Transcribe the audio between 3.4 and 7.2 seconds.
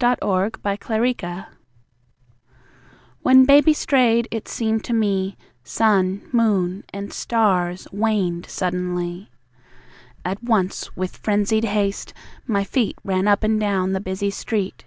Baby strayed, it seemed to me, Sun, moon and